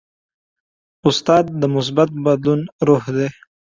[1.07, 3.27] استاد د مثبت بدلون روح دی.